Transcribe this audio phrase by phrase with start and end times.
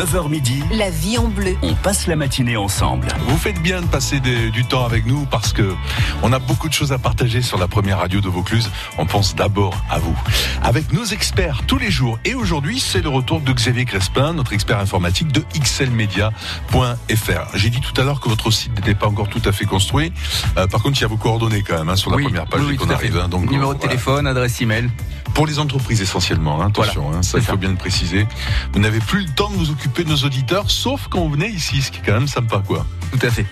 [0.00, 1.54] 9h midi, La vie en bleu.
[1.62, 3.06] on passe la matinée ensemble.
[3.28, 5.72] Vous faites bien de passer des- du temps avec nous parce que
[6.24, 8.68] on a beaucoup de choses à partager sur la première radio de Vaucluse.
[8.98, 10.18] On pense d'abord à vous.
[10.64, 12.18] Avec nos experts tous les jours.
[12.24, 16.32] Et aujourd'hui, c'est le retour de Xavier Crespin, notre expert informatique de xlmedia.fr.
[17.54, 20.12] J'ai dit tout à l'heure que votre site n'était pas encore tout à fait construit.
[20.56, 22.46] Euh, par contre, il y a vos coordonnées quand même hein, sur la Oui, première
[22.46, 23.16] page oui, dès qu'on arrive.
[23.16, 23.28] hein.
[23.28, 23.90] donc, Numéro de voilà.
[23.92, 24.90] téléphone, adresse email.
[25.34, 27.56] Pour les entreprises essentiellement, hein, attention, hein, ça il faut ça.
[27.56, 28.24] bien le préciser.
[28.72, 31.48] Vous n'avez plus le temps de vous occuper de nos auditeurs, sauf quand vous venez
[31.48, 32.86] ici, ce qui est quand même sympa quoi.
[33.12, 33.46] Tout à fait.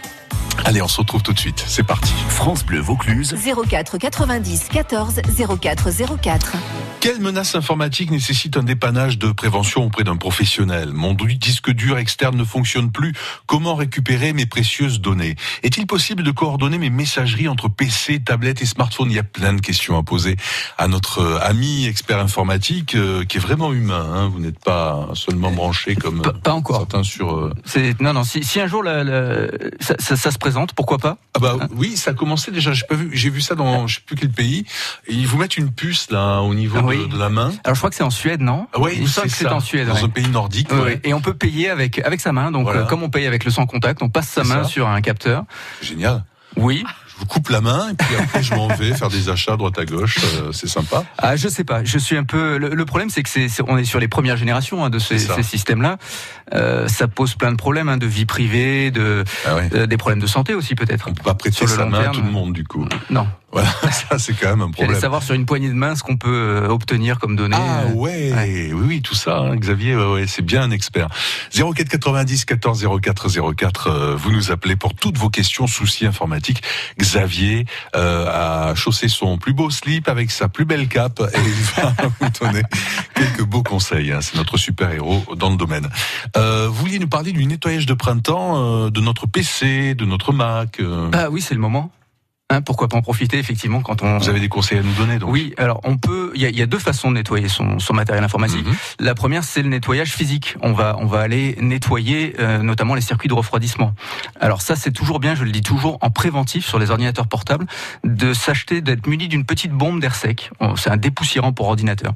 [0.65, 2.13] Allez, on se retrouve tout de suite, c'est parti.
[2.29, 3.35] France Bleu Vaucluse,
[3.69, 5.21] 04 90 14
[5.61, 5.89] 04
[6.23, 6.53] 04.
[7.01, 10.91] Quelle menace informatique nécessite un dépannage de prévention auprès d'un professionnel?
[10.93, 13.13] Mon disque dur externe ne fonctionne plus.
[13.47, 15.35] Comment récupérer mes précieuses données?
[15.65, 19.11] Est-il possible de coordonner mes messageries entre PC, tablette et smartphone?
[19.11, 20.37] Il y a plein de questions à poser
[20.79, 24.07] à notre euh, ami expert informatique euh, qui est vraiment humain.
[24.15, 24.29] hein.
[24.33, 26.77] Vous n'êtes pas seulement branché comme Pas, euh, pas encore.
[26.79, 27.35] certains sur.
[27.37, 28.23] euh, C'est non non.
[28.23, 29.49] Si, si un jour la- la-
[29.81, 32.73] ça, ça- ça se présente, pourquoi pas Ah bah oui, ça a commencé déjà.
[32.73, 33.11] J'ai pas vu.
[33.13, 34.65] J'ai vu ça dans je sais plus quel pays.
[35.07, 37.09] Et ils vous mettent une puce là au niveau Ah de- oui.
[37.09, 37.53] de, la main.
[37.65, 39.87] Alors je crois que c'est en Suède, non Ah que c'est en Suède.
[39.89, 40.03] Dans ouais.
[40.05, 40.69] un pays nordique.
[40.73, 40.85] Oui, ouais.
[40.97, 41.01] oui.
[41.11, 42.51] Et on peut payer avec avec sa main.
[42.51, 42.81] Donc Voilà.
[42.81, 44.69] euh, comme on paye avec le sans contact, on passe sa main ça.
[44.69, 45.45] sur un capteur.
[45.81, 46.25] Génial.
[46.57, 46.85] Oui.
[47.23, 49.79] Je vous coupe la main et puis après je m'en vais faire des achats droite
[49.79, 50.19] à gauche.
[50.19, 51.05] euh, c'est sympa.
[51.19, 51.85] Ah, je sais pas.
[51.85, 52.59] Je suis un peu.
[52.59, 55.19] Le, le problème, c'est que c'est, on est sur les premières générations hein, de ces,
[55.19, 55.99] systèmes-là.
[56.53, 60.19] Euh, ça pose plein de problèmes hein, de vie privée, de Ah euh, des problèmes
[60.19, 61.07] de santé aussi peut-être.
[61.09, 62.87] On peut pas prêter Sur le sa long main à tout le monde du coup.
[63.09, 63.29] Non.
[63.53, 63.69] Voilà,
[64.09, 65.01] ça c'est quand même un J'allais problème.
[65.01, 66.29] savoir sur une poignée de main ce qu'on peut
[66.65, 67.57] euh, obtenir comme données.
[67.59, 68.33] Ah Euh, ouais,
[68.73, 71.09] oui oui tout ça, hein, Xavier, ouais, ouais, c'est bien un expert.
[71.55, 76.63] 04 90 14 04 04, euh, vous nous appelez pour toutes vos questions, soucis informatiques.
[76.99, 78.27] Xavier euh,
[78.71, 82.29] a chaussé son plus beau slip avec sa plus belle cape et il va vous
[82.41, 82.63] donner
[83.15, 84.13] quelques beaux conseils.
[84.13, 84.21] hein.
[84.23, 85.89] C'est notre super héros dans le domaine.
[86.37, 90.33] Euh, vous vouliez nous parler du nettoyage de printemps euh, de notre PC, de notre
[90.33, 90.81] Mac.
[91.11, 91.91] Bah oui, c'est le moment.
[92.53, 94.19] Hein, pourquoi pas en profiter effectivement quand on.
[94.19, 95.31] vous avez des conseils à nous donner donc.
[95.31, 96.33] Oui, alors on peut.
[96.35, 98.67] Il y a, il y a deux façons de nettoyer son, son matériel informatique.
[98.67, 98.75] Mhm.
[99.01, 100.57] La première, c'est le nettoyage physique.
[100.61, 103.95] On va, on va aller nettoyer euh, notamment les circuits de refroidissement.
[104.39, 107.67] Alors ça, c'est toujours bien, je le dis toujours, en préventif sur les ordinateurs portables,
[108.05, 110.51] de s'acheter, d'être muni d'une petite bombe d'air sec.
[110.77, 112.13] C'est un dépoussiérant pour ordinateur.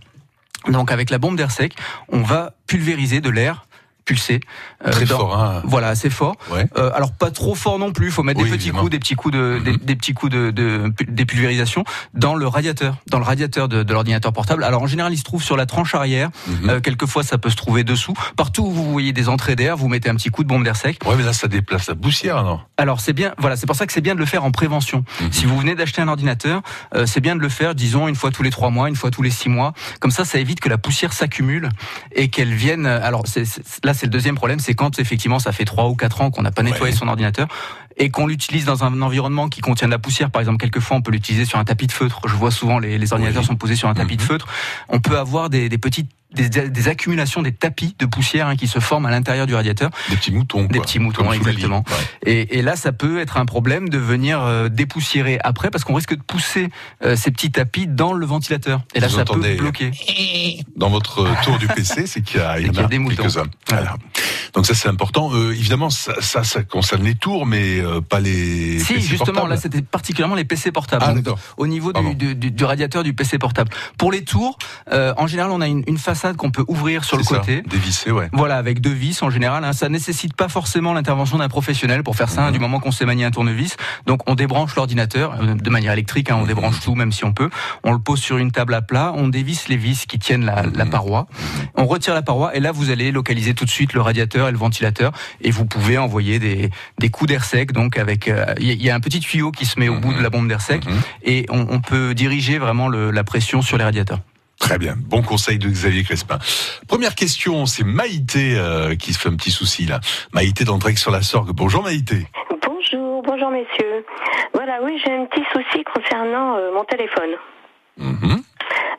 [0.69, 1.75] Donc avec la bombe d'air sec,
[2.08, 3.66] on va pulvériser de l'air
[4.06, 4.41] pulsé.
[4.87, 5.62] euh, Très dans- fort, hein.
[5.65, 6.37] Voilà, assez fort.
[6.50, 6.67] Ouais.
[6.78, 8.06] Euh, alors pas trop fort non plus.
[8.06, 8.81] Il faut mettre Oui, des petits évidemment.
[8.81, 9.78] coups, des petits coups de, des, Mhm.
[9.83, 11.84] des petits coups de, de, des pulvérisations
[12.15, 14.65] dans le radiateur, dans le radiateur de, de l'ordinateur portable.
[14.65, 16.31] Alors en général, il se trouve sur la tranche arrière.
[16.69, 18.15] Euh, quelquefois, ça peut se trouver dessous.
[18.37, 20.77] Partout où vous voyez des entrées d'air, vous mettez un petit coup de bombe d'air
[20.77, 20.99] sec.
[21.05, 22.61] Ouais, mais là, ça déplace la poussière, non?
[22.77, 25.05] Alors c'est bien, voilà, c'est pour ça que c'est bien de le faire en prévention.
[25.21, 25.33] Mhm.
[25.33, 26.62] Si vous venez d'acheter un ordinateur,
[26.94, 29.11] euh, c'est bien de le faire, disons une fois tous les trois mois, une fois
[29.11, 29.73] tous les six mois.
[30.00, 31.71] Comme ça, ça évite que la poussière s'accumule
[32.12, 32.87] et qu'elle vienne.
[32.87, 35.94] Alors c'est- c'est- là, c'est le deuxième problème, c'est quand effectivement ça fait trois ou
[35.96, 36.98] quatre ans qu'on n'a pas nettoyé Ouais.
[36.98, 37.48] son ordinateur
[37.96, 40.30] et qu'on l'utilise dans un environnement qui contient de la poussière.
[40.30, 42.20] Par exemple, quelquefois on peut l'utiliser sur un tapis de feutre.
[42.28, 43.46] Je vois souvent les, les ordinateurs Oui.
[43.46, 44.28] sont posés sur un tapis de Mhm.
[44.28, 44.46] feutre.
[44.88, 48.69] On peut avoir des, des petites des, des accumulations, des tapis de poussière hein, qui
[48.69, 49.91] se forment à l'intérieur du radiateur.
[50.10, 50.82] Des petits moutons, Des quoi.
[50.84, 51.84] petits moutons, Comme exactement.
[51.88, 52.30] Ouais.
[52.32, 55.94] Et, et là, ça peut être un problème de venir euh, dépoussiérer après parce qu'on
[55.94, 56.69] risque de pousser
[57.04, 58.82] euh, ces petits tapis dans le ventilateur.
[58.94, 59.91] Et là, Vous ça peut bloquer.
[60.76, 62.82] Dans votre euh, tour du PC, c'est qu'il y a, il y en qu'il y
[62.82, 63.26] a a des moutons.
[63.69, 63.94] Voilà.
[64.54, 65.30] Donc ça, c'est important.
[65.34, 69.26] Euh, évidemment, ça, ça, ça concerne les tours, mais euh, pas les Si, PC justement,
[69.32, 69.50] portables.
[69.50, 71.04] là, c'était particulièrement les PC portables.
[71.06, 73.70] Ah, Donc, au niveau du, du, du radiateur du PC portable.
[73.98, 74.58] Pour les tours,
[74.92, 77.62] euh, en général, on a une, une façade qu'on peut ouvrir sur le ça, côté.
[77.62, 78.28] Dévissé, ouais.
[78.32, 79.64] Voilà, avec deux vis en général.
[79.64, 82.42] Hein, ça nécessite pas forcément l'intervention d'un professionnel pour faire ça.
[82.42, 82.53] hein, Mhm.
[82.53, 83.76] du moment qu'on sait manier un tournevis,
[84.06, 86.31] donc on débranche l'ordinateur euh, de manière électrique.
[86.31, 86.47] Hein, on Mhm.
[86.48, 87.50] débranche tout, même si on peut.
[87.84, 89.12] On le pose sur une table à plat.
[89.14, 90.91] On dévisse les vis qui tiennent la, la Mhm.
[90.91, 91.26] paroi.
[91.76, 94.53] On retire la paroi et là vous allez localiser tout de suite le radiateur et
[94.53, 97.72] le ventilateur et vous pouvez envoyer des, des coups d'air sec.
[97.72, 99.88] Donc avec, euh, il y, a- il y a un petit tuyau qui se met
[99.88, 100.19] au bout Mhm.
[100.19, 101.00] de la bombe d'air sec Mhm.
[101.25, 104.20] et on, on peut diriger vraiment le- la pression sur les radiateurs.
[104.59, 104.94] Très bien.
[104.99, 106.39] Bon conseil de Xavier Crespin.
[106.89, 110.00] Première question, c'est Maïté euh, qui se fait un petit souci là.
[110.32, 111.50] Maïté d'Andrec sur la Sorgue.
[111.53, 112.26] Bonjour Maïté.
[112.67, 114.05] Bonjour, bonjour messieurs.
[114.55, 117.31] Voilà, oui, j'ai un petit souci concernant euh, mon téléphone.
[117.99, 118.43] Mhm.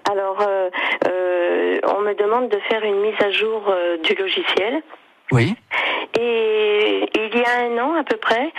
[0.10, 0.70] Alors, euh,
[1.08, 4.82] euh, on me demande de faire une mise à jour euh, du logiciel.
[5.32, 5.56] Oui.
[6.20, 8.52] Et il y a un an à peu près,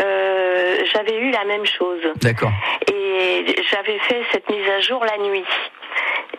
[0.00, 2.02] euh, j'avais eu la même chose.
[2.16, 2.52] D'accord.
[2.92, 5.44] Et j'avais fait cette mise à jour la nuit.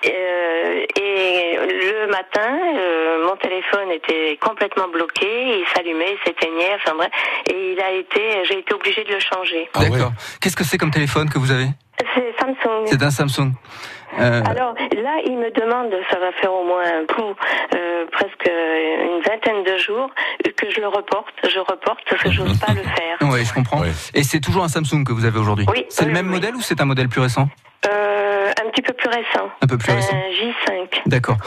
[0.06, 6.96] Euh, et le matin, euh, mon téléphone était complètement bloqué, il s'allumait, il s'éteignait, enfin
[6.96, 7.10] bref,
[7.50, 9.70] et il a été, j'ai été obligée de le changer.
[9.74, 9.90] Ah ouais.
[9.90, 10.12] D'accord.
[10.40, 11.68] Qu'est-ce que c'est comme téléphone que vous avez?
[12.14, 12.86] C'est Samsung.
[12.86, 13.52] C'est un Samsung.
[14.20, 17.36] Euh, Alors là, il me demande, ça va faire au moins un coup,
[17.76, 20.10] euh, presque une vingtaine de jours,
[20.56, 21.34] que je le reporte.
[21.44, 23.18] Je reporte parce que j'ose pas le faire.
[23.22, 23.84] Oui, je comprends.
[24.14, 26.34] Et c'est toujours un Samsung que vous avez aujourd'hui Oui, C'est le même oui.
[26.34, 27.48] modèle ou c'est un modèle plus récent
[27.88, 29.50] Euh, un petit peu plus récent.
[29.62, 30.14] Un peu plus récent.
[30.16, 30.32] Un
[30.74, 31.02] J5.
[31.06, 31.38] D'accord.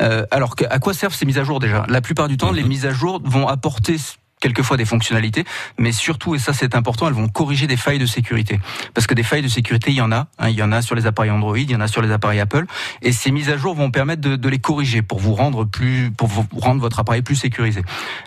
[0.00, 1.84] Euh, alors, à quoi servent ces mises à jour déjà?
[1.88, 3.96] La plupart du temps, les mises à jour vont apporter
[4.40, 5.44] quelquefois des fonctionnalités,
[5.78, 8.58] mais surtout, et ça c'est important, elles vont corriger des failles de sécurité.
[8.94, 10.26] Parce que des failles de sécurité, il y en a.
[10.38, 12.10] hein, il y en a sur les appareils Android, il y en a sur les
[12.10, 12.64] appareils Apple.
[13.02, 16.10] Et ces mises à jour vont permettre de, de les corriger pour vous rendre plus,
[16.10, 17.82] pour vous rendre votre appareil plus sécurisé.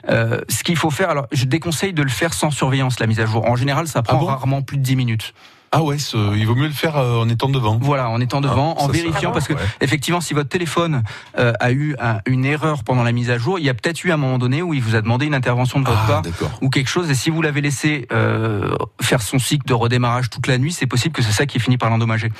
[0.10, 3.19] Euh, ce qu'il faut faire, alors je déconseille de le faire sans surveillance, la mise
[3.19, 3.45] à jour.
[3.50, 4.25] En général, ça prend bon?
[4.25, 5.33] rarement plus de 10 minutes.
[5.75, 7.80] Ah ouais, ce- il vaut mieux le faire euh, en étant devant.
[7.81, 9.60] Voilà, en étant devant, Ah, en vérifiant, parce que Ouais.
[9.81, 11.02] effectivement, si votre téléphone
[11.40, 14.04] euh, a eu un- une erreur pendant la mise à jour, il y a peut-être
[14.04, 16.24] eu un moment donné où il vous a demandé une intervention de votre Ah, part
[16.62, 17.10] ou quelque chose.
[17.10, 20.86] Et si vous l'avez laissé euh, faire son cycle de redémarrage toute la nuit, c'est
[20.86, 22.31] possible que c'est ça qui finit par l'endommager.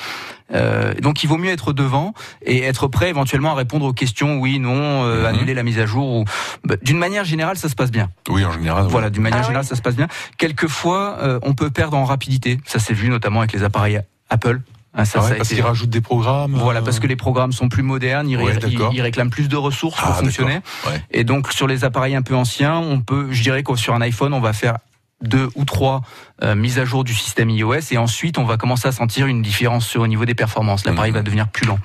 [0.54, 2.14] Euh, donc, il vaut mieux être devant
[2.46, 5.26] et être prêt éventuellement à répondre aux questions oui, non, euh, Mhm.
[5.26, 6.08] annuler la mise à jour.
[6.20, 6.26] Ou...
[6.64, 8.10] Bah, D'une manière générale, ça se passe bien.
[8.30, 8.84] Oui, en général.
[8.86, 8.90] ouais.
[8.92, 9.70] Voilà, d'une manière Ah générale, oui.
[9.70, 10.08] ça se passe bien.
[10.38, 12.60] Quelquefois, euh, on peut perdre en rapidité.
[12.66, 14.62] Ça s'est vu notamment avec les appareils Apple.
[14.96, 16.54] Ah, ça, Ah ouais, ça a parce été- qu'ils rajoutent des programmes.
[16.54, 18.92] voilà, euh, parce que les programmes sont plus modernes, ils, Ouais, ré- d'accord.
[18.94, 20.60] ils- ils réclament plus de ressources pour Ah, fonctionner.
[20.86, 21.02] Ouais.
[21.10, 24.02] Et donc sur les appareils un peu anciens, on peut, je dirais que sur un
[24.02, 24.78] iPhone, on va faire
[25.24, 26.02] deux ou trois
[26.44, 29.42] euh, mises à jour du système iOS et ensuite on va commencer à sentir une
[29.42, 30.86] différence sur, au niveau des performances.
[30.86, 31.80] L'appareil va devenir plus lent.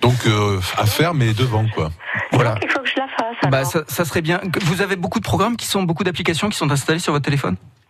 [0.00, 1.92] Donc euh, à faire, mais devant quoi.
[2.32, 2.56] Voilà.
[2.62, 3.50] Il faut que je la fasse.
[3.50, 4.40] Bah, ça, ça serait bien.
[4.62, 7.56] Vous avez beaucoup de programmes qui sont, beaucoup d'applications qui sont installées sur votre téléphone?
[7.56, 7.81] Euh,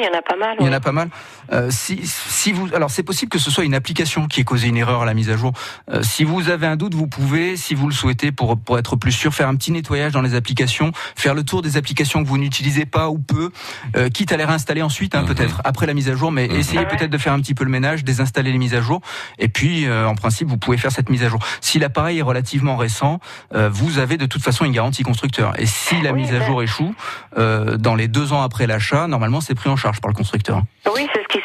[0.00, 0.56] il y en a pas mal.
[0.60, 1.08] Il y en a pas mal.
[1.52, 4.68] Euh, si, si vous, alors c'est possible que ce soit une application qui ait causé
[4.68, 5.52] une erreur à la mise à jour.
[5.90, 8.96] Euh, si vous avez un doute, vous pouvez, si vous le souhaitez, pour pour être
[8.96, 12.28] plus sûr, faire un petit nettoyage dans les applications, faire le tour des applications que
[12.28, 13.50] vous n'utilisez pas ou peu,
[13.96, 15.28] euh, quitte à les réinstaller ensuite, hein, Mhm.
[15.34, 16.56] peut-être après la mise à jour, mais Mhm.
[16.56, 16.96] essayez Ah ouais.
[16.96, 19.00] peut-être de faire un petit peu le ménage, désinstaller les mises à jour,
[19.38, 21.40] et puis euh, en principe vous pouvez faire cette mise à jour.
[21.60, 23.18] Si l'appareil est relativement récent,
[23.54, 25.58] euh, vous avez de toute façon une garantie constructeur.
[25.58, 26.94] Et si la Oui, mise à ben- jour échoue,
[27.38, 30.62] euh, dans les deux ans après l'achat, normalement c'est pris en charge par le constructeur.
[30.94, 31.39] Oui, c'est ce qui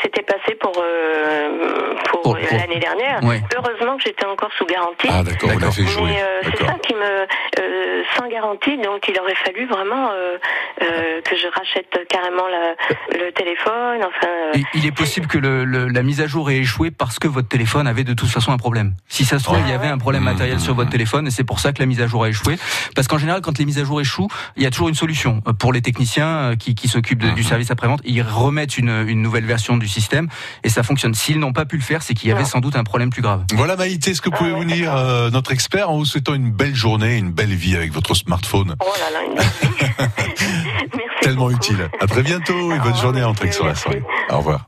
[0.65, 3.23] pour, euh, pour, Pour- pour- l'année dernière.
[3.23, 3.41] Ouais.
[3.55, 5.07] Heureusement que j'étais encore sous garantie.
[5.09, 5.59] Ah d'accord, D'accord.
[5.61, 6.03] l'avez fait jouer.
[6.05, 7.25] Mais euh, c'est ça qui me
[7.59, 10.37] euh, sans garantie, donc il aurait fallu vraiment euh,
[10.81, 12.75] euh, que je rachète carrément la-
[13.17, 13.99] le téléphone.
[14.03, 16.89] Enfin, euh, Et il est possible que le, le- la mise à jour ait échoué
[16.91, 18.93] parce que votre téléphone avait de toute façon un problème.
[19.07, 21.31] Si ça se trouve, il y avait un problème Mmh, matériel sur votre téléphone et
[21.31, 22.55] c'est pour ça que la mise à jour a échoué.
[22.95, 25.41] Parce qu'en général, quand les mises à jour échouent, il y a toujours une solution.
[25.59, 27.47] Pour les techniciens qui, qui s'occupent de- du Mhm.
[27.47, 30.27] service après-vente, ils remettent une, une nouvelle version du système
[30.63, 31.13] et ça fonctionne.
[31.13, 33.21] S'ils n'ont pas pu le faire, c'est qu'il y avait sans doute un problème plus
[33.21, 33.43] grave.
[33.53, 36.51] Voilà Maïté, est-ce que pouvez Ah vous dire euh, notre expert en vous souhaitant une
[36.51, 40.05] belle journée, une belle vie avec votre smartphone oh là là, une-
[41.21, 41.55] tellement beaucoup.
[41.55, 41.89] utile.
[41.99, 44.03] À très bientôt et Au bonne revoir, journée en monsieur, sur la soirée.
[44.29, 44.67] Au revoir.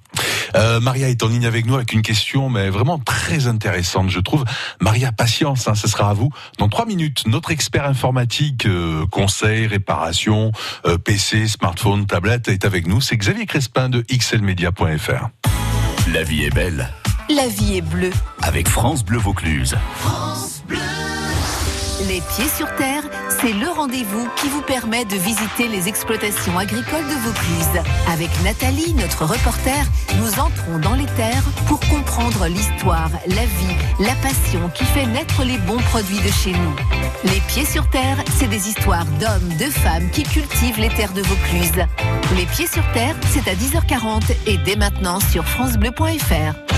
[0.56, 4.20] Euh, Maria est en ligne avec nous avec une question, mais vraiment très intéressante, je
[4.20, 4.46] trouve.
[4.82, 6.30] Maria, patience, hein, ce sera à vous.
[6.58, 10.52] Dans trois minutes, notre expert informatique, euh, conseil, réparation,
[10.86, 13.02] euh, PC, smartphone, tablette, est avec nous.
[13.02, 15.30] C'est Xavier Crespin de xlmedia.fr.
[16.14, 16.88] La vie est belle
[17.30, 18.12] La vie est bleue.
[18.42, 19.76] avec France Bleu Vaucluse.
[22.06, 23.02] Les pieds sur terre,
[23.42, 27.84] c'est le rendez-vous qui vous permet de visiter les exploitations agricoles de Vaucluse.
[28.14, 29.84] Avec Nathalie, notre reporter,
[30.20, 35.44] nous entrons dans les terres pour comprendre l'histoire, la vie, la passion qui fait naître
[35.44, 36.76] les bons produits de chez nous.
[37.24, 41.24] Les pieds sur terre, c'est des histoires d'hommes, de femmes qui cultivent les terres de
[41.24, 41.84] Vaucluse.
[42.36, 46.78] Les pieds sur terre, c'est à 10h40 et dès maintenant sur francebleu.fr.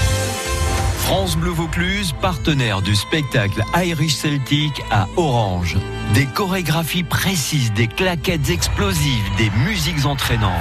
[1.09, 5.75] France Bleu Vaucluse, partenaire du spectacle Irish Celtic à Orange.
[6.13, 10.53] Des chorégraphies précises, des claquettes explosives, des musiques entraînantes.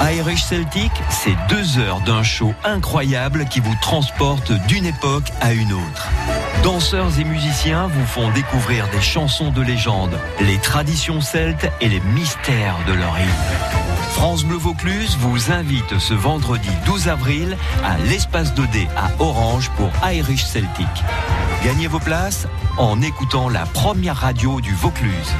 [0.00, 5.74] Irish Celtic, c'est deux heures d'un show incroyable qui vous transporte d'une époque à une
[5.74, 6.08] autre.
[6.62, 12.00] Danseurs et musiciens vous font découvrir des chansons de légende, les traditions celtes et les
[12.00, 13.78] mystères de leur île.
[14.12, 19.90] France Bleu Vaucluse vous invite ce vendredi 12 avril à l'espace 2D à Orange pour
[20.10, 20.88] Irish Celtic.
[21.64, 25.32] Gagnez vos places en écoutant la première radio du Vaucluse.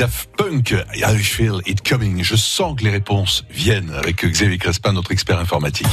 [0.00, 0.74] Daft Punk.
[0.96, 2.24] I feel it coming.
[2.24, 5.88] Je sens que les réponses viennent avec Xavier Crespin, notre expert informatique.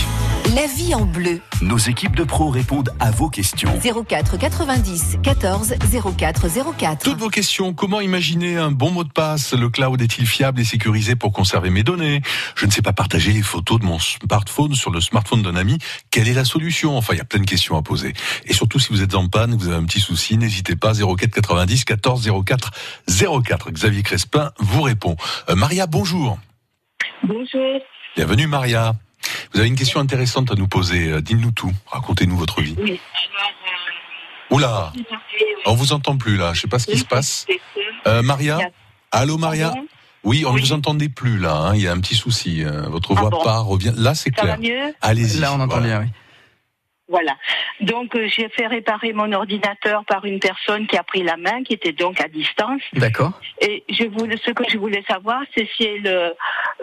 [0.55, 1.41] La vie en bleu.
[1.61, 3.69] Nos équipes de pros répondent à vos questions.
[3.81, 5.75] 04 90 14
[6.17, 7.03] 04 04.
[7.03, 7.73] Toutes vos questions.
[7.73, 9.53] Comment imaginer un bon mot de passe?
[9.53, 12.21] Le cloud est-il fiable et sécurisé pour conserver mes données?
[12.55, 15.79] Je ne sais pas partager les photos de mon smartphone sur le smartphone d'un ami.
[16.11, 16.97] Quelle est la solution?
[16.97, 18.13] Enfin, il y a plein de questions à poser.
[18.45, 20.93] Et surtout, si vous êtes en panne, que vous avez un petit souci, n'hésitez pas.
[20.93, 22.71] 04 90 14 04
[23.43, 23.71] 04.
[23.71, 25.17] Xavier Crespin vous répond.
[25.49, 26.39] Euh, Maria, bonjour.
[27.23, 27.81] Bonjour.
[28.15, 28.95] Bienvenue, Maria.
[29.53, 31.09] Vous avez une question intéressante à nous poser.
[31.11, 31.71] Euh, Dites-nous tout.
[31.87, 32.75] Racontez-nous votre vie.
[32.79, 32.99] Oui.
[34.49, 34.93] Oula,
[35.65, 36.53] on vous entend plus là.
[36.53, 37.45] Je sais pas ce qui se passe.
[38.07, 38.59] Euh, Maria
[39.11, 39.73] Allô, Maria
[40.23, 40.61] Oui, on ne Oui.
[40.61, 41.53] vous entendait plus là.
[41.55, 41.75] hein.
[41.75, 42.63] Il y a un petit souci.
[42.63, 43.93] Euh, Votre voix bon part, revient.
[43.97, 44.57] Là, c'est clair.
[44.59, 45.39] mieux Allez-y.
[45.39, 45.85] Là, on entend Voilà.
[45.87, 46.07] bien, oui.
[47.09, 47.37] Voilà.
[47.79, 51.63] Donc euh, j'ai fait réparer mon ordinateur par une personne qui a pris la main,
[51.63, 52.81] qui était donc à distance.
[52.93, 53.31] D'accord.
[53.61, 56.29] Et je voulais, ce que je voulais savoir, c'est si elle, euh,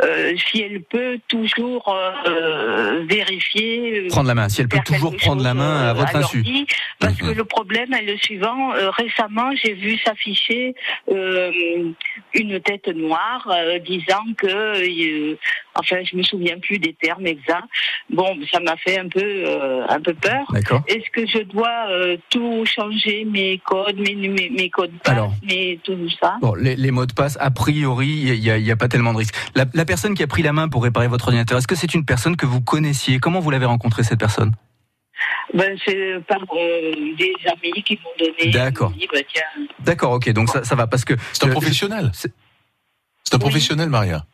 [0.03, 1.95] euh, si elle peut toujours
[2.27, 4.07] euh, vérifier.
[4.07, 4.49] euh, Prendre la main.
[4.49, 6.39] Si elle peut toujours prendre la main à euh, votre insu.
[6.39, 6.67] l'ordi,
[7.01, 8.73] parce que le problème est le suivant.
[8.75, 10.75] euh, récemment, j'ai vu s'afficher
[11.11, 11.53] euh,
[12.33, 15.37] une tête noire euh, disant que, euh,
[15.75, 17.69] enfin, je me souviens plus des termes exacts.
[18.11, 20.45] Bon, ça m'a fait un peu, euh, un peu peur.
[20.51, 20.83] D'accord.
[20.89, 25.33] Est-ce que je dois euh, tout changer, mes codes, mes, mes codes passe, Alors.
[25.49, 26.37] mes tout ça?
[26.41, 28.89] Bon, les, les mots de passe, a priori, il n'y a, il y a pas
[28.89, 29.35] tellement de risque.
[29.55, 31.95] La, la personne qui a pris la main pour réparer votre ordinateur, est-ce que c'est
[31.95, 33.19] une personne que vous connaissiez?
[33.19, 34.53] Comment vous l'avez rencontrée, cette personne?
[35.55, 38.51] Ben, C'est par euh, des amis qui m'ont donné.
[38.51, 38.93] D'accord.
[39.13, 39.19] bah,
[39.81, 41.15] D'accord, ok, donc ça, ça va, parce que...
[41.33, 42.11] C'est un professionnel.
[42.13, 42.33] c'est-
[43.25, 43.43] C'est un Oui.
[43.43, 44.25] professionnel, Maria.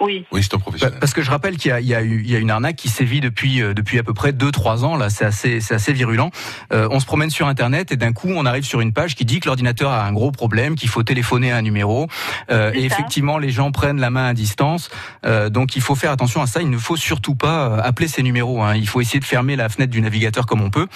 [0.00, 0.24] Oui.
[0.30, 0.98] Oui, c'est un professionnel.
[1.00, 2.50] Parce que je rappelle qu'il y a, il y, a eu- il y a une
[2.50, 4.96] arnaque qui sévit depuis, euh, depuis à peu près 2-3 ans.
[4.96, 6.30] Là, c'est assez, c'est assez virulent.
[6.72, 9.24] Euh, on se promène sur Internet et d'un coup, on arrive sur une page qui
[9.24, 12.06] dit que l'ordinateur a un gros problème, qu'il faut téléphoner à un numéro.
[12.50, 12.86] Euh, et ça.
[12.86, 14.90] effectivement, les gens prennent la main à distance.
[15.26, 16.62] Euh, donc, il faut faire attention à ça.
[16.62, 18.62] Il ne faut surtout pas euh, appeler ces numéros.
[18.62, 18.74] Hein.
[18.76, 20.86] Il faut essayer de fermer la fenêtre du navigateur comme on peut.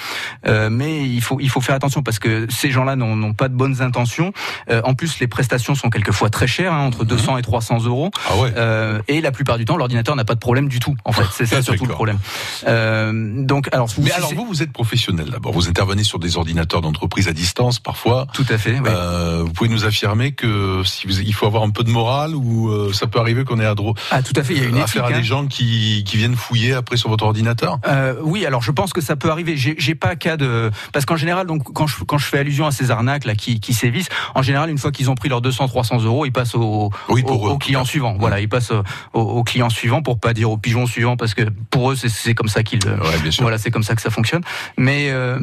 [0.47, 3.49] Euh, mais il faut, il faut faire attention parce que ces gens-là n'ont n'ont pas
[3.49, 4.32] de bonnes intentions.
[4.71, 8.11] Euh, en plus, les prestations sont quelquefois très chères, hein, entre 200 et 300 euros.
[8.30, 8.52] Ah ouais.
[8.92, 10.94] Euh, et la plupart du temps, l'ordinateur n'a pas de problème du tout.
[11.04, 12.18] En fait, c'est ça surtout le problème.
[12.66, 13.12] Euh,
[13.44, 15.52] donc, alors, vous, Mais si alors vous, vous êtes professionnel d'abord.
[15.52, 18.26] Vous intervenez sur des ordinateurs d'entreprise à distance parfois.
[18.32, 18.78] tout à fait.
[18.78, 18.88] oui.
[18.88, 22.34] Euh, vous pouvez nous affirmer que si vous, il faut avoir un peu de morale
[22.34, 24.54] ou ça peut arriver qu'on est à droit ah, tout à fait.
[24.54, 25.00] Il y a une éthique.
[25.00, 25.11] à hein.
[25.12, 27.78] des gens qui, qui viennent fouiller après sur votre ordinateur?
[28.22, 29.56] Oui, alors je pense que ça peut arriver.
[29.56, 32.70] J'ai pas cas de parce qu'en général, donc quand je quand je fais allusion à
[32.70, 35.68] ces arnaques là qui, qui sévissent, en général, une fois qu'ils ont pris leurs 200,
[35.68, 38.16] 300 euros, ils passent au Oui, au, pour eux, au client suivant.
[38.18, 38.72] Voilà, ils passent
[39.12, 42.34] au, au client suivant pour pas dire au pigeon suivant parce que pour eux c'est
[42.34, 43.42] comme ça qu'ils Ouais, sûr.
[43.42, 44.42] Voilà, c'est comme ça que ça fonctionne.
[44.76, 45.38] Mais euh,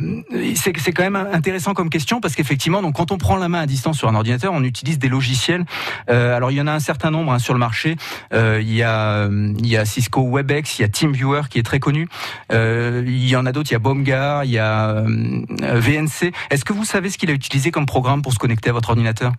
[0.56, 3.62] c'est c'est quand même intéressant comme question parce qu'effectivement, donc quand on prend la main
[3.62, 5.66] à distance sur un ordinateur, on utilise des logiciels.
[6.10, 7.96] Euh, alors il y en a un certain nombre hein, sur le marché.
[8.34, 11.60] Euh, il y a euh, il y a Cisco WebEx, il y a TeamViewer qui
[11.60, 12.08] est très connu.
[12.52, 13.70] Euh, il y en a d'autres.
[13.72, 16.34] Il y a Bomgar, il y a euh, VNC.
[16.50, 18.90] Est-ce que vous savez ce qu'il a utilisé comme programme pour se connecter à votre
[18.90, 19.34] ordinateur?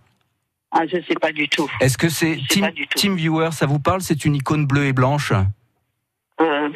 [0.71, 1.69] Ah, je sais pas du tout.
[1.81, 2.69] Est-ce que c'est Team.
[2.95, 5.33] TeamViewer Ça vous parle C'est une icône bleue et blanche?
[6.39, 6.69] Euh,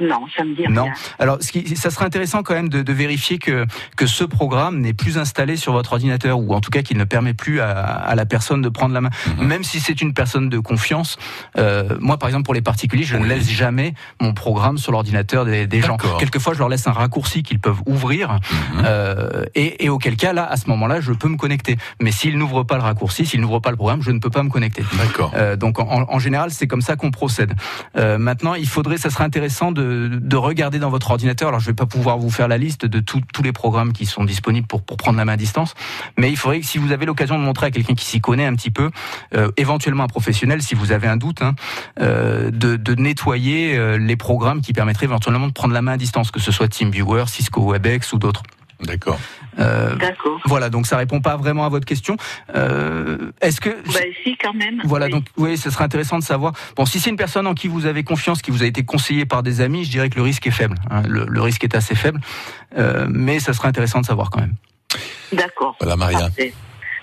[0.00, 0.84] non, ça me dit Non.
[0.84, 0.92] rien.
[1.18, 4.80] Alors, ce qui, ça serait intéressant quand même de, de vérifier que que ce programme
[4.80, 7.70] n'est plus installé sur votre ordinateur ou en tout cas qu'il ne permet plus à,
[7.70, 9.46] à la personne de prendre la main, Mhm.
[9.46, 11.16] même si c'est une personne de confiance.
[11.56, 15.44] Euh, moi, par exemple, pour les particuliers, je ne laisse jamais mon programme sur l'ordinateur
[15.44, 15.96] des, des gens.
[16.18, 18.82] Quelquefois, je leur laisse un raccourci qu'ils peuvent ouvrir Mhm.
[18.84, 21.76] euh, et, et auquel cas, là, à ce moment-là, je peux me connecter.
[22.00, 24.42] Mais s'ils n'ouvrent pas le raccourci, s'ils n'ouvrent pas le programme, je ne peux pas
[24.42, 24.84] me connecter.
[24.98, 25.32] D'accord.
[25.34, 27.54] Euh, donc en, en général, c'est comme ça qu'on procède.
[27.96, 31.48] Euh, maintenant, il faudrait, ça serait intéressant de, de regarder dans votre ordinateur.
[31.48, 34.24] Alors, je vais pas pouvoir vous faire la liste de tous les programmes qui sont
[34.24, 35.74] disponibles pour, prendre la main à distance,
[36.16, 38.46] mais il faudrait que si vous avez l'occasion de montrer à quelqu'un qui s'y connaît
[38.46, 38.90] un petit peu,
[39.34, 41.54] euh, éventuellement un professionnel, si vous avez un doute, hein,
[42.00, 45.96] euh, de, de nettoyer euh, les programmes qui permettraient éventuellement de prendre la main à
[45.96, 48.42] distance, que ce soit TeamViewer, Cisco WebEx ou d'autres.
[48.80, 49.18] D'accord.
[49.58, 50.40] Euh, D'accord.
[50.44, 52.16] voilà, donc ça répond pas vraiment à votre question.
[52.54, 54.80] Euh, Est-ce que Bah, si, quand même.
[54.84, 55.12] voilà, Oui.
[55.12, 56.52] donc oui, ce serait intéressant de savoir.
[56.76, 59.26] Bon, si c'est une personne en qui vous avez confiance, qui vous a été conseillée
[59.26, 60.76] par des amis, je dirais que le risque est faible.
[60.90, 61.02] hein.
[61.08, 62.20] Le, le risque est assez faible,
[62.76, 64.54] euh, mais ça serait intéressant de savoir quand même.
[65.32, 65.76] D'accord.
[65.80, 66.18] Voilà, Maria.
[66.20, 66.54] Parfait.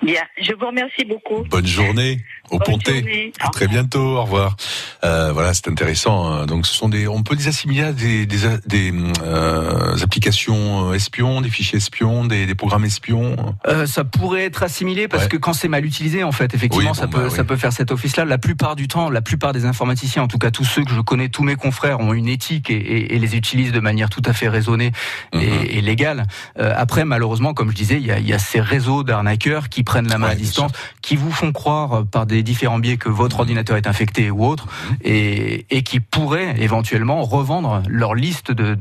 [0.05, 1.43] Bien, je vous remercie beaucoup.
[1.49, 2.93] Bonne journée au Bonne Pontet.
[2.99, 3.31] journée.
[3.39, 4.17] À très bientôt.
[4.17, 4.55] Au revoir.
[5.03, 6.31] Euh, voilà, c'est intéressant.
[6.31, 6.45] hein.
[6.45, 8.37] Donc, ce sont des, on peut les assimiler à des, des,
[8.67, 13.35] des euh, applications espions, des fichiers espions, des, des programmes espions.
[13.67, 15.29] Euh, ça pourrait être assimilé parce Ouais.
[15.29, 17.35] que quand c'est mal utilisé, en fait, effectivement, Oui, ça bon, peut bah, oui.
[17.35, 18.25] ça peut faire cet office-là.
[18.25, 21.01] La plupart du temps, la plupart des informaticiens, en tout cas tous ceux que je
[21.01, 24.21] connais, tous mes confrères ont une éthique et, et- et les utilisent de manière tout
[24.23, 24.91] à fait raisonnée
[25.33, 25.41] Mhm.
[25.41, 26.27] et, et légale.
[26.59, 29.67] Euh, après, malheureusement, comme je disais, il y a, il y a ces réseaux d'arnaqueurs
[29.69, 32.79] qui prennent la main Ouais, à distance, qui vous font croire euh, par des différents
[32.79, 34.97] biais que votre ordinateur est infecté ou autre, Mhm.
[35.03, 38.75] et, et qui pourraient éventuellement revendre leur liste de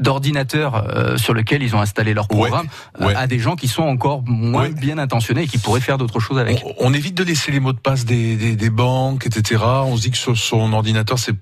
[0.00, 2.66] d'ordinateurs euh, sur lesquels ils ont installé leur programme
[3.00, 3.14] euh, ouais.
[3.14, 6.38] à des gens qui sont encore moins bien intentionnés et qui pourraient faire d'autres choses
[6.38, 6.62] avec.
[6.64, 9.62] On, on évite de laisser les mots de passe des, des, des banques, etc.
[9.86, 11.34] On se dit que sur son ordinateur, c'est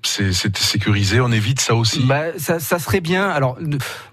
[0.55, 1.21] sécurisé.
[1.21, 2.03] On évite ça aussi.
[2.05, 3.29] Bah, ça, ça serait bien.
[3.29, 3.57] Alors,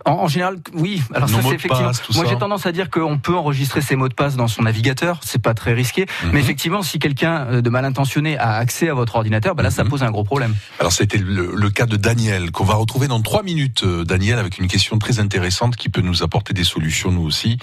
[0.05, 1.03] en, en général, oui.
[1.15, 1.89] Alors Nos ça, mots c'est effectivement.
[1.89, 4.63] passe, Moi, j'ai tendance à dire qu'on peut enregistrer ses mots de passe dans son
[4.63, 5.02] navigateur.
[5.23, 6.07] C'est pas très risqué.
[6.25, 6.31] Mhm.
[6.33, 9.71] Mais effectivement, si quelqu'un euh, de mal intentionné a accès à votre ordinateur, bah là,
[9.71, 9.91] ça Mhm.
[9.91, 10.55] pose un gros problème.
[10.79, 13.83] Alors, c'était le, le cas de Daniel qu'on va retrouver dans trois minutes.
[13.85, 17.59] Euh, Daniel avec une question très intéressante qui peut nous apporter des solutions nous aussi.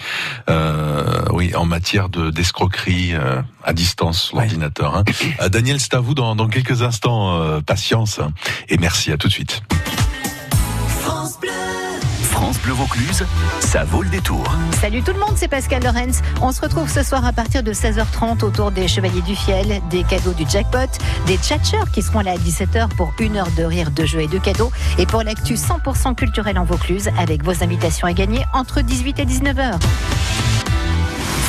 [0.50, 4.42] Euh, oui, en matière de d'escroquerie euh, à distance Ouais.
[4.42, 4.96] l'ordinateur.
[4.96, 5.04] hein.
[5.50, 7.40] Daniel, c'est à vous dans, dans quelques instants.
[7.42, 8.20] euh, patience
[8.70, 9.12] et merci.
[9.12, 9.62] À tout de suite.
[12.40, 13.26] France Bleu Vaucluse,
[13.60, 14.46] ça vaut le détour.
[14.80, 16.22] Salut tout le monde, c'est Pascal Lorenz.
[16.42, 20.06] On se retrouve ce soir à partir de 16h30 autour des Chevaliers du Fiel, des
[20.06, 20.88] cadeaux du jackpot,
[21.28, 24.28] des tchatcheurs qui seront là à 17h pour une heure de rire, de jeux et
[24.28, 24.72] de cadeaux.
[24.98, 29.26] Et pour l'actu 100% culturel en Vaucluse avec vos invitations à gagner entre 18 et
[29.26, 29.78] 19h.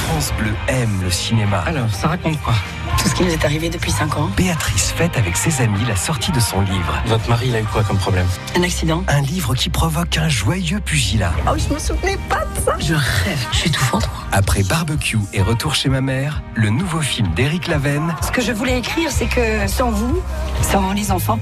[0.08, 1.58] France Bleu aime le cinéma.
[1.66, 2.54] Alors, ça raconte quoi?
[3.02, 4.28] Tout ce qui nous est arrivé depuis 5 ans.
[4.36, 6.94] Béatrice fête avec ses amis la sortie de son livre.
[7.06, 9.02] Votre mari, il a eu quoi comme problème Un accident.
[9.08, 11.32] Un livre qui provoque un joyeux pugilat.
[11.46, 12.74] Oh, je me souvenais pas de ça.
[12.78, 14.08] Je rêve, je suis étouffante.
[14.32, 18.14] Après Barbecue et Retour chez ma mère, le nouveau film d'Éric Lavenne.
[18.20, 20.20] Ce que je voulais écrire, c'est que sans vous,
[20.60, 21.38] sans les enfants,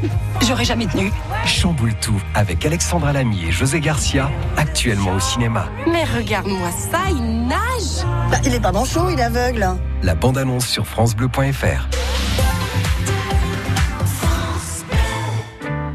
[0.46, 1.12] j'aurais jamais tenu.
[1.46, 5.68] Chamboule tout avec Alexandra Lamy et José Garcia, actuellement au cinéma.
[5.90, 9.66] Mais regarde-moi ça, il nage bah, Il est pas manchot, il est aveugle.
[10.02, 11.88] La bande-annonce sur francebleu.fr.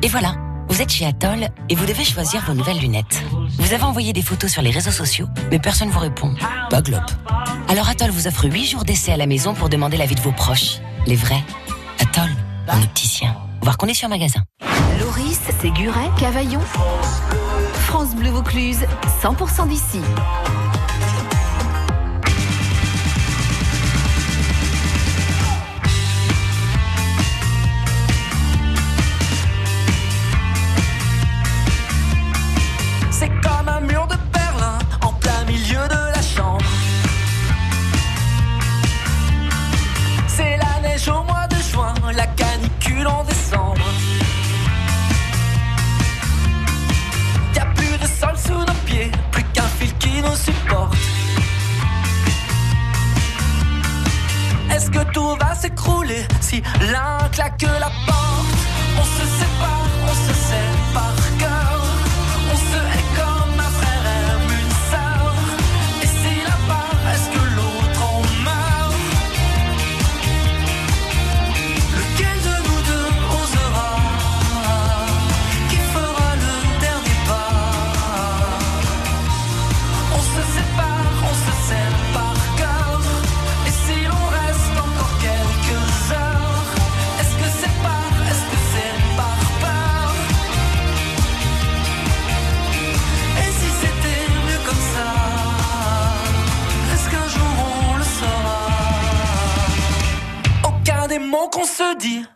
[0.02, 0.36] Et voilà,
[0.68, 3.24] vous êtes chez Atoll et vous devez choisir vos nouvelles lunettes.
[3.58, 6.34] Vous avez envoyé des photos sur les réseaux sociaux, mais personne ne vous répond.
[6.70, 7.04] Pas glop.
[7.70, 10.34] Alors Atoll vous offre 8 jours d'essai à la maison pour demander l'avis de vos
[10.34, 10.80] proches.
[11.06, 11.44] Les vrais.
[12.00, 12.30] Atoll,
[12.68, 13.36] en opticien.
[13.62, 14.42] Voir conditions magasin.
[15.04, 16.62] Loris, Séguret, Cavaillon.
[17.88, 18.86] France Bleu Vaucluse,
[19.22, 20.00] 100% d'ici.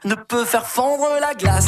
[0.06, 1.66] Ne peut faire fondre la glace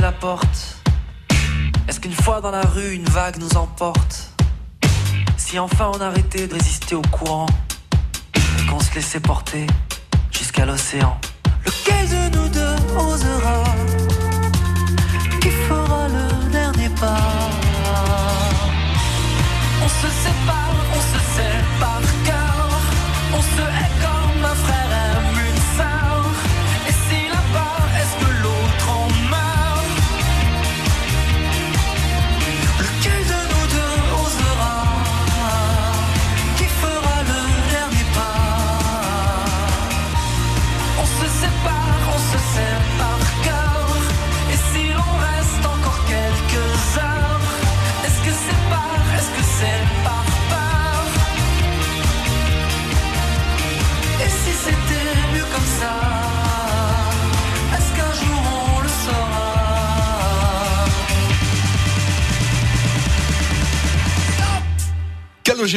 [0.00, 0.76] la porte.
[1.88, 4.30] Est-ce qu'une fois dans la rue, une vague nous emporte?
[5.38, 7.46] Si enfin on arrêtait de résister au courant
[8.34, 9.66] et qu'on se laissait porter
[10.30, 11.18] jusqu'à l'océan.
[11.64, 13.64] Lequel de nous deux osera?
[15.40, 17.16] Qui fera le dernier pas?
[19.82, 20.69] On se sépare,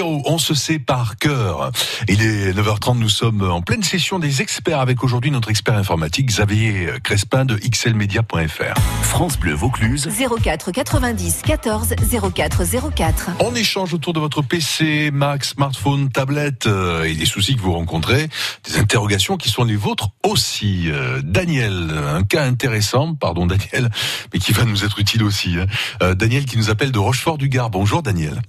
[0.01, 1.71] On se sait par cœur.
[2.07, 6.27] Il est 9h30, nous sommes en pleine session des experts avec aujourd'hui notre expert informatique
[6.27, 8.79] Xavier Crespin de xlmedia.fr.
[9.03, 10.09] France Bleu Vaucluse.
[10.43, 11.95] 04 90 14
[12.33, 12.63] 04
[12.95, 13.29] 04.
[13.39, 17.73] On échange autour de votre PC, Mac, smartphone, tablette euh, et des soucis que vous
[17.73, 18.29] rencontrez,
[18.65, 20.89] des interrogations qui sont les vôtres aussi.
[20.89, 23.89] Euh, Daniel, un cas intéressant, pardon Daniel,
[24.33, 25.57] mais qui va nous être utile aussi.
[25.59, 25.65] hein.
[26.01, 27.69] Euh, Daniel qui nous appelle de Rochefort-du-Gard.
[27.69, 28.41] Bonjour Daniel.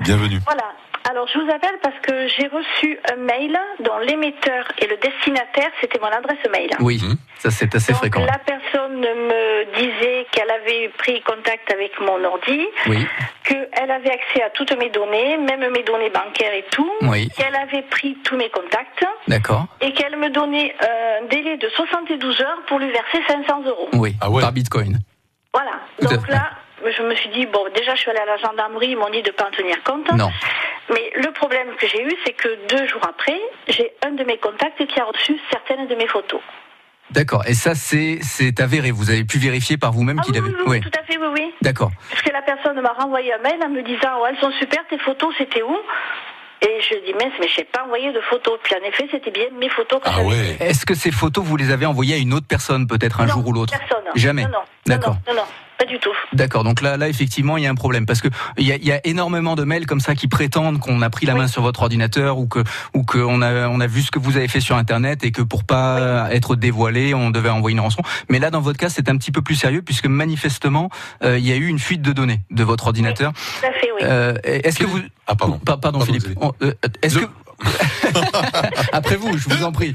[0.00, 0.38] Bienvenue.
[0.46, 0.72] Voilà.
[1.10, 5.70] Alors, je vous appelle parce que j'ai reçu un mail dont l'émetteur et le destinataire,
[5.80, 6.68] c'était mon adresse mail.
[6.80, 7.00] Oui,
[7.38, 8.24] ça c'est assez Donc, fréquent.
[8.26, 13.06] la personne me disait qu'elle avait pris contact avec mon ordi, Oui.
[13.44, 17.28] qu'elle avait accès à toutes mes données, même mes données bancaires et tout, Oui.
[17.36, 19.66] qu'elle avait pris tous mes contacts D'accord.
[19.80, 23.88] et qu'elle me donnait un délai de 72 heures pour lui verser 500 euros.
[23.94, 24.98] Oui, par Bitcoin.
[25.54, 25.72] Voilà.
[26.02, 26.50] Donc là,
[26.84, 29.22] je me suis dit, bon, déjà, je suis allée à la gendarmerie, ils m'ont dit
[29.22, 30.10] de ne pas en tenir compte.
[30.12, 30.30] Non.
[30.90, 33.38] Mais le problème que j'ai eu, c'est que deux jours après,
[33.68, 36.40] j'ai un de mes contacts qui a reçu certaines de mes photos.
[37.10, 37.42] D'accord.
[37.46, 38.20] Et ça, c'est
[38.60, 38.90] avéré.
[38.90, 40.48] Vous avez pu vérifier par vous-même Ah qu'il oui, avait.
[40.48, 41.54] oui, oui, tout à fait, oui, oui.
[41.62, 41.90] D'accord.
[42.10, 44.86] Parce que la personne m'a renvoyé un mail en me disant, ouais, elles sont super,
[44.88, 45.76] tes photos, c'était où?
[46.60, 48.58] Et je dis, mince, mais je n'ai pas envoyé de photos.
[48.62, 50.56] Puis en effet, c'était bien mes photos que j'avais.
[50.60, 53.34] Est-ce que ces photos, vous les avez envoyées à une autre personne, peut-être un Non,
[53.34, 53.72] jour ou l'autre?
[53.78, 54.04] Personne.
[54.14, 54.42] Jamais.
[54.42, 54.58] Non, non.
[54.86, 55.16] D'accord.
[55.28, 55.42] Non, non,
[55.78, 56.12] pas du tout.
[56.32, 58.76] D'accord, donc là, là effectivement, il y a un problème parce que il y a,
[58.76, 61.46] il y a énormément de mails comme ça qui prétendent qu'on a pris la main
[61.46, 62.64] sur votre ordinateur ou que
[62.94, 65.30] ou que on a on a vu ce que vous avez fait sur Internet et
[65.30, 68.02] que pour pas être dévoilé, on devait envoyer une rançon.
[68.28, 70.90] Mais là, dans votre cas, c'est un petit peu plus sérieux puisque manifestement,
[71.22, 73.32] euh, il y a eu une fuite de données de votre ordinateur.
[73.32, 74.00] Tout à fait, oui.
[74.02, 77.26] Euh, Est-ce que vous ah pardon pardon, Philippe On- euh, Est-ce que
[78.92, 79.94] après vous, je vous en prie.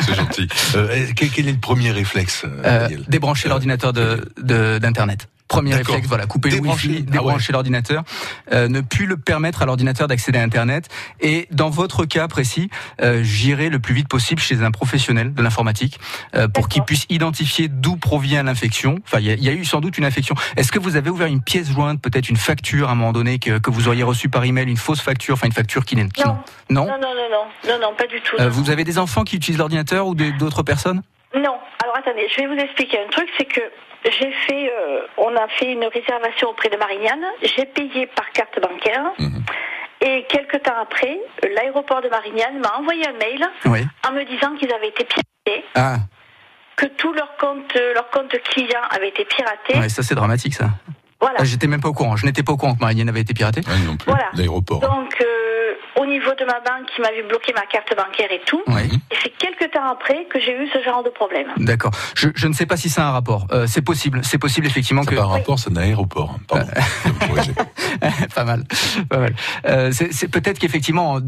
[0.00, 0.48] C'est gentil.
[0.76, 5.28] Euh, quel, est le premier réflexe euh, Euh, débrancher l'ordinateur de de- d'internet.
[5.52, 6.88] Premier réflexe, voilà, couper Débrancher.
[6.88, 8.04] le wifi, Ah débrancher l'ordinateur,
[8.52, 10.88] euh, ne plus le permettre à l'ordinateur d'accéder à Internet.
[11.20, 12.70] Et dans votre cas précis,
[13.02, 16.00] euh, j'irai le plus vite possible chez un professionnel de l'informatique
[16.34, 18.96] euh, pour qu'il puisse identifier d'où provient l'infection.
[19.04, 20.34] Enfin, il y, a- il y a eu sans doute une infection.
[20.56, 23.38] Est-ce que vous avez ouvert une pièce jointe, peut-être une facture à un moment donné
[23.38, 26.04] que, que vous auriez reçue par email, une fausse facture, enfin une facture qui n'est
[26.24, 26.38] Non.
[26.70, 26.86] non?
[26.86, 28.36] Non, non, non, non, non, non, pas du tout.
[28.40, 28.50] Euh, non.
[28.50, 31.02] vous avez des enfants qui utilisent l'ordinateur ou d'autres personnes?
[31.34, 31.56] Non.
[31.82, 33.60] Alors attendez, je vais vous expliquer un truc, c'est que
[34.04, 38.60] j'ai fait, euh, on a fait une réservation auprès de Marignane, j'ai payé par carte
[38.60, 39.12] bancaire.
[39.18, 39.42] Mhm.
[40.04, 41.20] Et quelques temps après,
[41.54, 43.80] l'aéroport de Marignane m'a envoyé un mail Oui.
[44.08, 45.96] en me disant qu'ils avaient été piratés, Ah,
[46.74, 49.78] que tout leur compte, leur compte client avait été piraté.
[49.78, 50.70] ouais, ça c'est dramatique ça.
[51.22, 51.36] Voilà.
[51.38, 52.16] Ah, J'étais même pas au courant.
[52.16, 53.62] Je n'étais pas au courant que Marianne avait été piratée.
[53.86, 54.10] non plus.
[54.10, 54.26] Voilà.
[54.34, 54.80] L'aéroport.
[54.80, 58.60] Donc, euh, au niveau de ma banque, qui m'avait bloqué ma carte bancaire et tout.
[58.66, 58.82] Oui.
[59.10, 61.46] Et c'est quelques temps après que j'ai eu ce genre de problème.
[61.58, 61.92] D'accord.
[62.16, 63.46] Je, je ne sais pas si c'est un rapport.
[63.52, 64.20] Euh, c'est possible.
[64.24, 65.14] C'est possible effectivement que.
[65.14, 66.36] Pas un rapport, c'est un aéroport.
[66.48, 66.66] Pardon.
[68.34, 68.64] pas mal,
[69.08, 69.34] pas mal.
[69.66, 71.18] Euh, c'est peut-être qu'effectivement,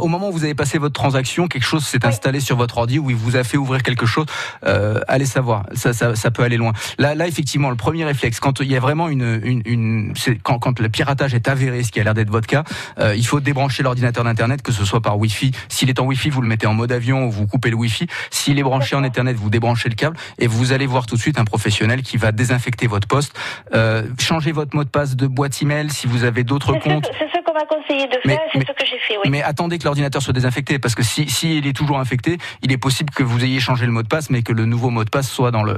[0.00, 2.98] au moment où vous avez passé votre transaction, quelque chose s'est installé sur votre ordi
[2.98, 4.26] où il vous a fait ouvrir quelque chose.
[4.66, 6.72] Euh, allez savoir, ça, ça, ça peut aller loin.
[6.98, 10.58] Là, là, effectivement, le premier réflexe, quand il y a vraiment une, une, une quand,
[10.58, 12.64] quand le piratage est avéré, ce qui a l'air d'être votre cas,
[12.98, 15.52] euh, il faut débrancher l'ordinateur d'internet, que ce soit par Wi-Fi.
[15.68, 18.06] S'il est en Wi-Fi, vous le mettez en mode avion, ou vous coupez le Wi-Fi.
[18.30, 21.20] S'il est branché en Ethernet, vous débranchez le câble et vous allez voir tout de
[21.20, 23.36] suite un professionnel qui va désinfecter votre poste,
[23.74, 27.06] euh, changer votre mot de passe de boîte email si vous avez d'autres comptes.
[27.06, 29.30] ce m'a conseillé de Mais- faire, c'est mais- ce que j'ai fait, oui.
[29.30, 32.72] Mais attendez que l'ordinateur soit désinfecté, parce que si, si il est toujours infecté, il
[32.72, 35.04] est possible que vous ayez changé le mot de passe, mais que le nouveau mot
[35.04, 35.74] de passe soit dans le.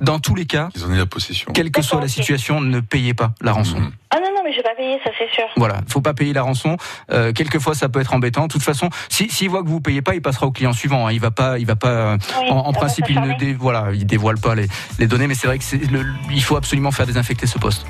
[0.00, 1.52] Dans tous les cas, Ils en aient la possession.
[1.52, 3.78] quelle que soit la situation, ne payez pas la rançon.
[4.10, 5.44] Ah non, non, mais je vais pas payer, ça c'est sûr.
[5.56, 6.76] Voilà, faut pas payer la rançon.
[7.12, 8.46] Euh, quelquefois, ça peut être embêtant.
[8.46, 11.06] De toute façon, si s'il voit que vous payez pas, il passera au client suivant.
[11.06, 11.12] hein.
[11.12, 11.88] Il va pas, il va pas.
[11.88, 14.66] euh, Oui, en, principe, il ne dé, voilà, il dévoile pas les,
[14.98, 17.84] les données, mais c'est vrai que c'est le, il faut absolument faire désinfecter ce poste.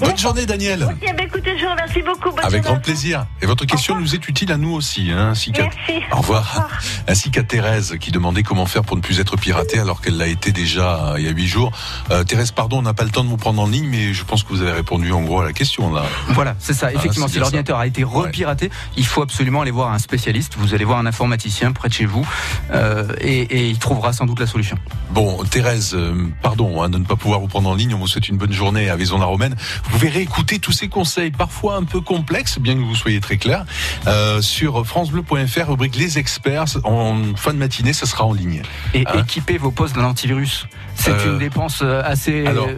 [0.00, 0.82] Bonne journée, Daniel.
[0.84, 2.30] Ok, ben écoutez, je vous remercie beaucoup.
[2.30, 2.76] Bonne Avec journée.
[2.76, 3.26] grand plaisir.
[3.42, 5.68] Et votre question nous est utile à nous aussi, hein, ainsi qu'à
[6.12, 6.68] au revoir,
[7.08, 10.26] ainsi qu'à Thérèse qui demandait comment faire pour ne plus être piratée alors qu'elle l'a
[10.26, 11.70] été déjà euh, il y a huit jours.
[12.10, 14.24] Euh, Thérèse, pardon, on n'a pas le temps de vous prendre en ligne, mais je
[14.24, 15.99] pense que vous avez répondu en gros à la question là.
[16.30, 16.92] Voilà, c'est ça.
[16.92, 20.54] Effectivement, Ah, c'est si l'ordinateur a été repiraté, il faut absolument aller voir un spécialiste.
[20.58, 22.26] Vous allez voir un informaticien près de chez vous
[22.72, 24.76] euh, et, et il trouvera sans doute la solution.
[25.10, 27.94] Bon, Thérèse, euh, pardon hein, de ne pas pouvoir vous prendre en ligne.
[27.94, 29.56] On vous souhaite une bonne journée à Vaison-la-Romaine.
[29.84, 33.36] Vous pouvez réécouter tous ces conseils, parfois un peu complexes, bien que vous soyez très
[33.36, 33.64] clair,
[34.06, 36.78] euh, sur francebleu.fr, rubrique Les Experts.
[36.84, 38.62] En fin de matinée, ça sera en ligne.
[38.94, 40.66] Et Hein équipez vos postes d'un antivirus.
[40.94, 42.46] C'est une dépense assez.
[42.46, 42.68] Alors,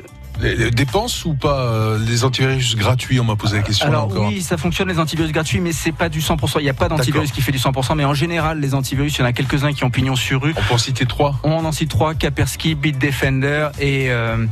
[0.43, 4.05] les- dépenses ou pas euh, Les antivirus gratuits, on m'a posé la question là Alors
[4.07, 4.29] encore.
[4.29, 6.59] oui, ça fonctionne les antivirus gratuits, mais c'est pas du 100%.
[6.61, 9.21] Il n'y a pas d'antivirus qui fait du 100%, mais en général, les antivirus, il
[9.21, 10.55] y en a quelques-uns qui ont pignon sur rue.
[10.57, 11.37] On peut en citer trois.
[11.45, 14.47] On en cite trois Kaspersky, Bitdefender et euh,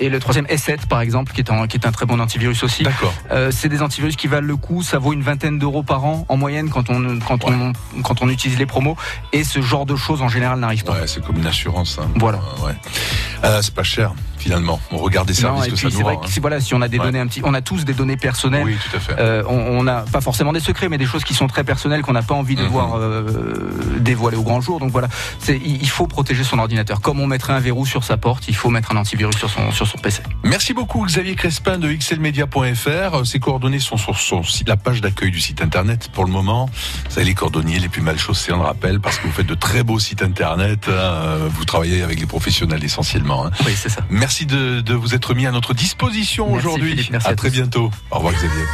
[0.00, 2.62] Et le troisième S7 par exemple, qui est un, qui est un très bon antivirus
[2.64, 2.82] aussi.
[2.82, 3.14] D'accord.
[3.30, 4.82] Euh, c'est des antivirus qui valent le coup.
[4.82, 8.28] Ça vaut une vingtaine d'euros par an en moyenne quand on quand on quand on
[8.28, 8.96] utilise les promos.
[9.32, 10.92] Et ce genre de choses en général n'arrive pas.
[10.94, 11.98] Ouais, c'est comme une assurance.
[12.02, 12.08] hein.
[12.16, 12.38] Voilà.
[12.64, 12.74] Ouais.
[13.44, 14.12] Euh, c'est pas cher
[14.42, 14.80] finalement.
[14.90, 16.28] On regarde des services Non, et que puis ça c'est nous vrai que hein.
[16.30, 17.04] si, voilà, si on a des Ouais.
[17.06, 18.64] données un petit, on a tous des données personnelles.
[18.64, 19.14] Oui, tout à fait.
[19.18, 22.12] Euh, on n'a pas forcément des secrets, mais des choses qui sont très personnelles qu'on
[22.12, 22.68] n'a pas envie de Mhm.
[22.68, 24.78] voir euh, dévoilées au grand jour.
[24.80, 27.00] Donc voilà, c'est il faut protéger son ordinateur.
[27.00, 29.70] Comme on mettrait un verrou sur sa porte, il faut mettre un antivirus sur son
[29.72, 30.22] sur son PC.
[30.42, 33.26] Merci beaucoup Xavier Crespin de xlmedia.fr.
[33.26, 36.68] Ses coordonnées sont sur son site, la page d'accueil du site internet pour le moment.
[37.10, 39.46] Vous avez les cordonniers les plus mal chaussés, on le rappelle, parce que vous faites
[39.46, 40.88] de très beaux sites internet.
[40.88, 41.38] hein.
[41.50, 43.46] Vous travaillez avec les professionnels essentiellement.
[43.46, 43.50] hein.
[43.66, 44.00] Oui, c'est ça.
[44.10, 47.08] Merci de, de vous être mis à notre disposition Merci, aujourd'hui.
[47.10, 47.90] Merci à, à très bientôt.
[48.10, 48.64] Au revoir Xavier.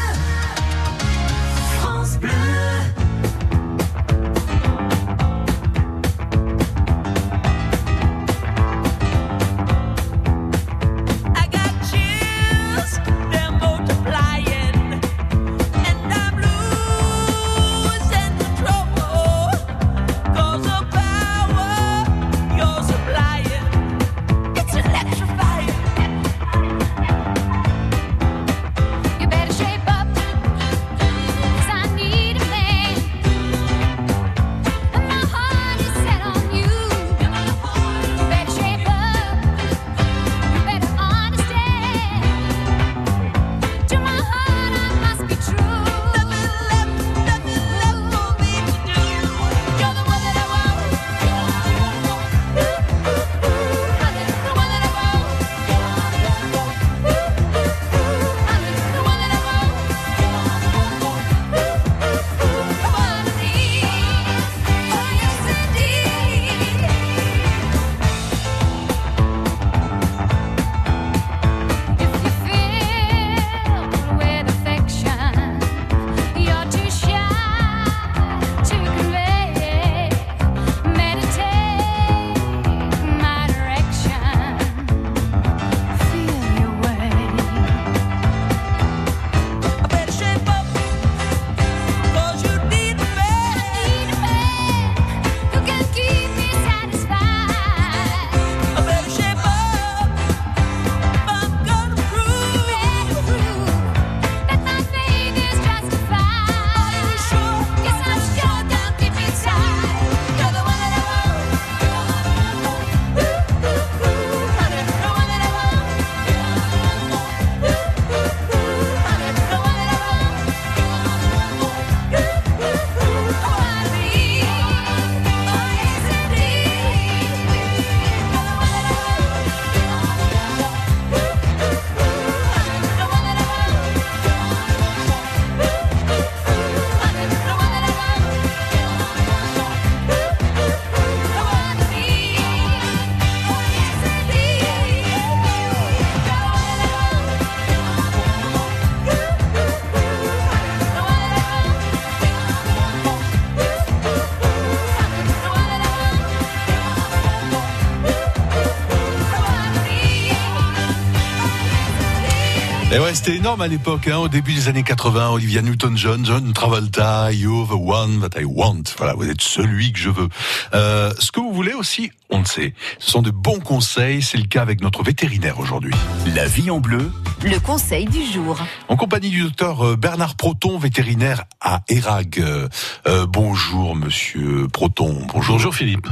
[162.91, 165.29] Et ouais, c'était énorme à l'époque, hein, au début des années 80.
[165.29, 168.85] Olivia Newton-John, John Travolta, you're the one that I want.
[168.97, 170.29] Voilà, vous êtes celui que je veux.
[170.73, 172.73] Euh, ce que vous voulez aussi, on le sait.
[172.99, 174.23] Ce sont de bons conseils.
[174.23, 175.93] C'est le cas avec notre vétérinaire aujourd'hui.
[176.35, 177.13] La vie en bleu,
[177.45, 178.59] Le conseil du jour.
[178.89, 182.41] En compagnie du docteur euh, Bernard Proton, vétérinaire à Erag.
[182.41, 182.69] Euh,
[183.07, 185.27] euh, bonjour, monsieur Proton.
[185.35, 185.57] Bonjour.
[185.57, 186.07] Bonjour Philippe.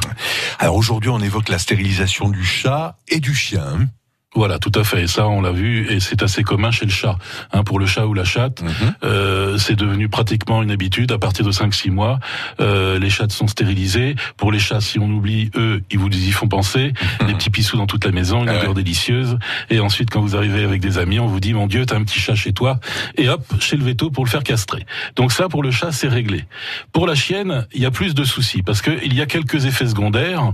[0.59, 3.89] Alors aujourd'hui, on évoque la stérilisation du chat et du chien.
[4.37, 5.05] Voilà, tout à fait.
[5.05, 7.17] Et ça, on l'a vu, et c'est assez commun chez le chat.
[7.53, 8.63] Hein, pour le chat ou la chatte,
[9.03, 11.11] euh, c'est devenu pratiquement une habitude.
[11.11, 12.21] À partir de 5-6 mois,
[12.61, 14.15] euh, les chats sont stérilisés.
[14.37, 16.93] Pour les chats, si on oublie, eux, ils vous y font penser.
[17.27, 19.39] Des petits pissous dans toute la maison, une odeur délicieuse.
[19.71, 22.05] Et ensuite, quand vous arrivez avec des amis, on vous dit, mon Dieu, t'as un
[22.05, 22.79] petit chat chez toi.
[23.17, 24.85] Et hop, chez le veto pour le faire castrer.
[25.17, 26.45] Donc ça, pour le chat, c'est réglé.
[26.93, 29.65] Pour la chienne, il y a plus de soucis parce que il y a quelques
[29.65, 30.53] effets secondaires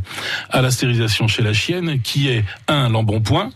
[0.50, 3.50] à la stérilisation chez la chienne, qui est un l'embonpoint.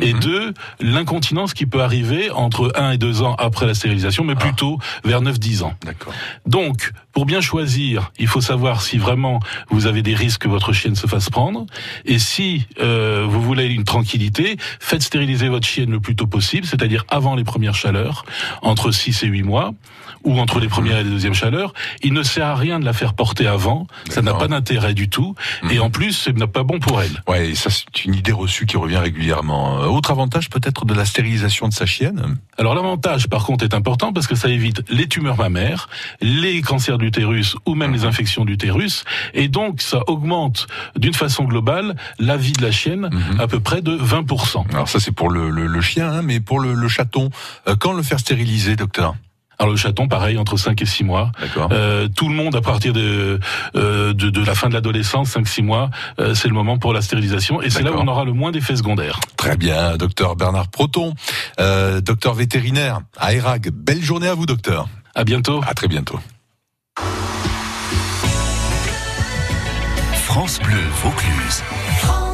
[0.00, 4.34] Et deux, l'incontinence qui peut arriver entre 1 et 2 ans après la stérilisation, mais
[4.34, 5.74] plutôt vers 9-10 ans.
[5.84, 6.12] D'accord.
[6.46, 10.72] Donc, pour bien choisir, il faut savoir si vraiment vous avez des risques que votre
[10.72, 11.66] chienne se fasse prendre.
[12.04, 16.66] Et si euh, vous voulez une tranquillité, faites stériliser votre chienne le plus tôt possible,
[16.66, 18.24] c'est-à-dire avant les premières chaleurs,
[18.62, 19.74] entre 6 et 8 mois,
[20.24, 21.72] ou entre les premières et les deuxièmes chaleurs.
[22.02, 25.08] Il ne sert à rien de la faire porter avant, ça n'a pas d'intérêt du
[25.08, 25.34] tout,
[25.70, 27.22] et en plus, ce n'est pas bon pour elle.
[27.26, 29.80] Ouais, et ça c'est une idée reçue qui revient régulièrement.
[29.82, 32.38] Euh, Autre avantage peut-être de la stérilisation de sa chienne?
[32.58, 35.88] Alors l'avantage par contre est important parce que ça évite les tumeurs mammaires,
[36.20, 39.04] les cancers d'utérus ou même les infections d'utérus.
[39.34, 40.66] Et donc ça augmente
[40.96, 44.68] d'une façon globale la vie de la chienne à peu près de 20%.
[44.72, 47.30] Alors ça c'est pour le, le- le chien, hein, mais pour le, le chaton,
[47.68, 49.14] euh, quand le faire stériliser, docteur?
[49.58, 51.32] Alors le chaton, pareil, entre 5 et 6 mois.
[51.72, 53.40] Euh, tout le monde, à partir de,
[53.74, 55.90] euh, de, de la fin de l'adolescence, 5-6 mois,
[56.20, 57.60] euh, c'est le moment pour la stérilisation.
[57.60, 59.18] Et c'est là où on aura le moins d'effets secondaires.
[59.36, 61.14] Très bien, docteur Bernard Proton,
[61.58, 63.70] euh, docteur vétérinaire à ERAG.
[63.72, 64.88] Belle journée à vous, docteur.
[65.16, 65.60] À bientôt.
[65.66, 66.20] À très bientôt.
[70.12, 71.62] France Bleu Vaucluse.
[71.98, 72.27] France